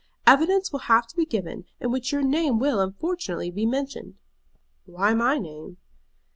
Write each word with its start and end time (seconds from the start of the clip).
Evidence 0.25 0.71
will 0.71 0.79
have 0.89 1.05
to 1.05 1.15
be 1.15 1.27
given, 1.27 1.63
in 1.79 1.91
which 1.91 2.11
your 2.11 2.23
name 2.23 2.57
will, 2.57 2.79
unfortunately, 2.81 3.51
be 3.51 3.67
mentioned." 3.67 4.15
"Why 4.87 5.13
my 5.13 5.37
name?" 5.37 5.77